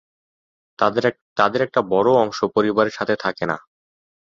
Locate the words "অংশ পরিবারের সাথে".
2.23-3.15